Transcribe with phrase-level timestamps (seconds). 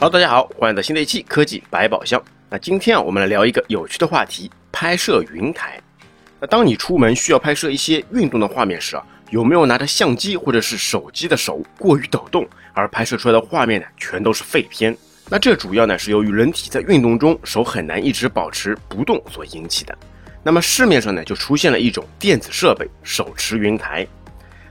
[0.00, 2.22] 好，大家好，欢迎来到新的一期科技百宝箱。
[2.50, 5.80] 那今天啊，我们来聊一个有趣的话题——拍摄云台。
[6.40, 14.94] 那当你出门需要拍摄一些运动的画面时啊，有没有拿着相机或者是手机的手过于抖动，而拍摄出来的画面呢，全都是废片？
[15.30, 19.96] 那这主要呢是由于人体在运动中手很难一直保持不动所引起的。
[20.42, 24.06] 那么市面上呢就出现了一种电子设备——手持云台。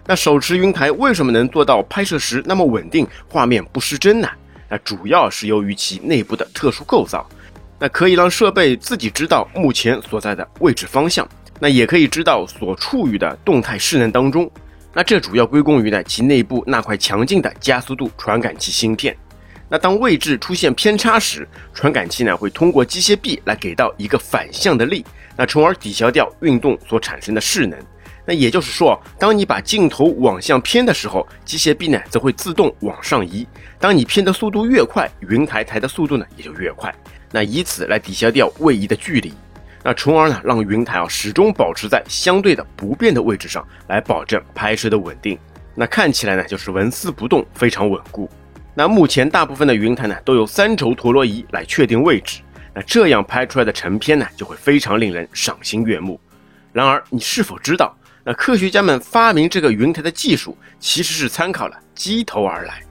[0.06, 4.30] 那手持云台为什么能做到拍摄时那么稳定，画面不失真呢？
[4.74, 7.30] 那主要是由于其内部的特殊构造，
[7.78, 14.50] 那可以让设备自己知道目前所在的位置方向，那也可以知道所处于的动态势能当中。
[14.92, 19.16] 那这主要归功于呢其内部那块强劲的加速度传感器芯片。
[19.70, 25.06] 那当位置出现偏差时，传感器呢会通过机械臂来给到一个反向的力，
[25.38, 27.78] 那从而抵消掉运动所产生的势能。
[28.26, 33.46] 那也就是说，当你把镜头往向偏的时候，机械臂呢则会自动往上移。
[33.80, 36.94] 当你偏的速度越快，云台抬的速度呢也就越快。
[37.32, 39.34] 那以此来抵消掉位移的距离，
[39.84, 45.38] 那从而呢让云台啊始终保持在相对的不变的位置上来保证拍摄的稳定。
[45.76, 48.30] 那看起来呢就是纹丝不动，非常稳固。
[48.74, 52.40] 那目前大部分的云台呢都有三轴陀螺仪来确定位置，
[52.74, 56.18] 那这样拍出来的成片呢就会非常令人赏心悦目。
[56.72, 57.96] 然而，你是否知道？
[58.26, 62.82] 那科学家们发明这个云台的技术，其实是参考了机头而来。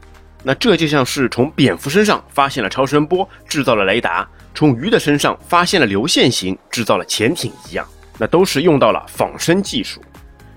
[0.45, 7.87] 那这就像是从蝙蝠身上发现了超声波，制造了雷达；从鱼的身上发现了流线型，制造了潜艇一样。
[8.19, 10.01] 那都是用到了仿生技术。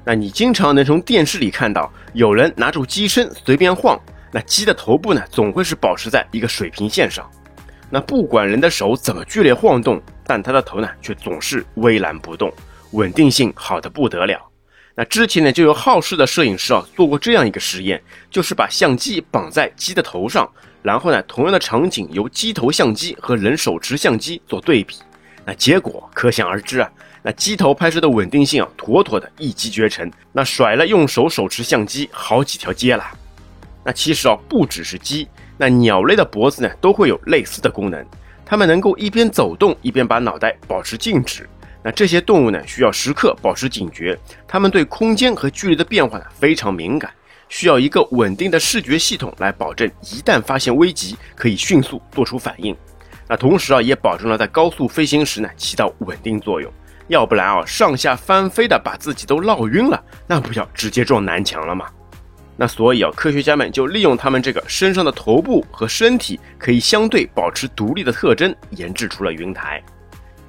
[0.04, 4.00] 那你经常能从电视里看到有人拿住机身随便晃，
[4.32, 7.30] 那鸡的头部呢，总会是保持在一个水平线上。
[7.90, 12.52] 那不管人的手怎么剧烈晃动，但他的头呢，却总是微然不动，
[12.92, 14.38] 稳定性好的不得了。
[14.98, 18.02] 那之前呢，就有好事的摄影师啊做过这样一个实验，
[18.32, 20.50] 就是把相机绑在鸡的头上，
[20.82, 24.96] 然后呢，同样的场景由机头相机和人手持相机做对比，
[25.46, 26.90] 那结果可想而知啊，
[27.22, 33.04] 那机头拍摄的稳定性啊，妥妥的一骑绝尘，那甩了用手手持相机好几条街了。
[33.84, 35.28] 那其实啊，不只是鸡，
[35.58, 38.06] 那鸟类的脖子呢，都会有类似的功能，
[38.46, 41.50] 它们能够一边走动，一边把脑袋保持静止。
[41.86, 47.14] 那这些动物呢，需要时刻保持警觉，它们对空间和距离的变化呢非常敏感，
[47.48, 52.76] 需要一个稳定的视觉系统来保证一旦发现危急可以迅速做出反应。
[53.28, 56.74] 那同时啊，也保证了在高速飞行时呢起到稳定作用。
[57.08, 61.86] 要不然啊，上下翻飞的把自己都闹晕了，那不要直接撞南墙了吗？
[62.58, 69.84] 那所以啊，科学家们就利用他们这个身上的头部和身体可以相对保持独立的特征，研制出了云台。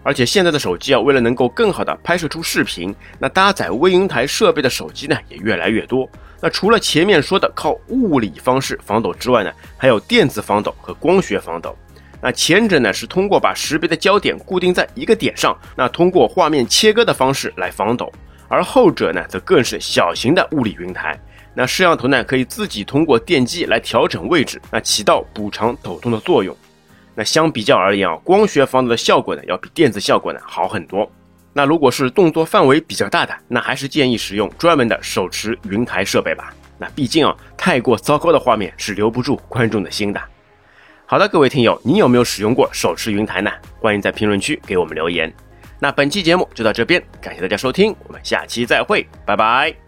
[0.06, 6.09] 而且现在的手机啊，为了能够更好的拍摄出视频，那搭载微云台设备的手机呢也越来越多。
[6.41, 11.77] 那除了前面说的靠物理方式防抖之外呢，还有电子防抖和光学防抖。
[12.22, 18.06] 那前者呢是通过把识别的焦点固定在一个点上，那通过画面切割的方式来防抖；
[18.47, 21.19] 而后者呢则更是小型的物理云台。
[21.53, 26.56] 那摄像头呢可以自己通过电机来调整位置，那起到补偿抖动的作用。
[27.16, 31.10] 那相比较而言啊，光学防抖的效果呢，要比电子效果呢好很多。
[31.54, 36.54] 那如果是动作范围比较大的，那还是建议使用专门的手持云台设备吧。
[36.78, 40.21] 那毕竟啊，太过糟糕的画面是留不住观众的心的。
[41.06, 43.50] 好的，各位听友，你有没有使用过手持云台呢？
[43.81, 45.33] 欢迎在评论区给我们留言。
[45.78, 49.85] 那本期节目就到这边，感谢大家收听，我们下期再会，拜拜。